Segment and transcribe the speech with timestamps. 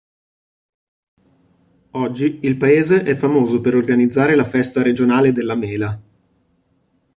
[1.91, 6.01] Oggi il paese è famoso per organizzare la Festa Regionale della Mela.